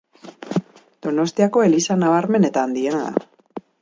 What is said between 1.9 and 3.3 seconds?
nabarmen eta handiena da.